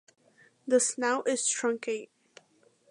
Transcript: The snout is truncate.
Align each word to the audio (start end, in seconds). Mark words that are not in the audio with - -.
The 0.67 0.79
snout 0.79 1.29
is 1.29 1.41
truncate. 1.43 2.09